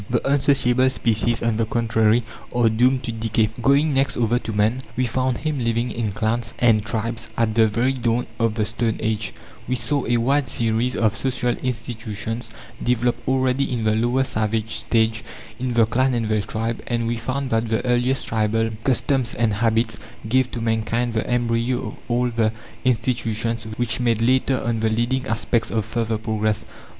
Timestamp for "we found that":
17.05-17.69